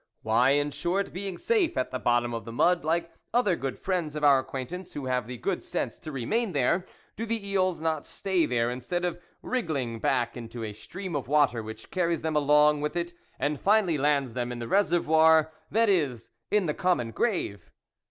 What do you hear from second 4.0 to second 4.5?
of our